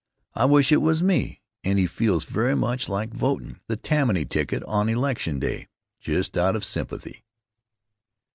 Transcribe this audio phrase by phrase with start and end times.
[0.33, 4.63] I wish it was me." And he feels very much like votin' the Tammany ticket
[4.63, 5.67] on election day,
[5.99, 7.23] just out of sympathy.